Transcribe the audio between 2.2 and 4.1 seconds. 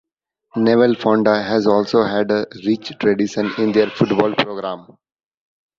a rich tradition in their